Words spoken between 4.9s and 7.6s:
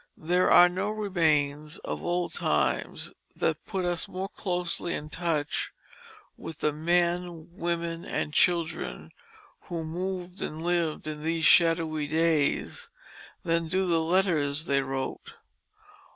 in touch with the men,